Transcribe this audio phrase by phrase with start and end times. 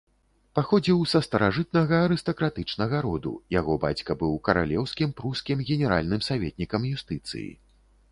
[0.57, 7.49] Паходзіў са старажытнага арыстакратычнага роду, яго бацька быў каралеўскім прускім генеральным саветнікам юстыцыі.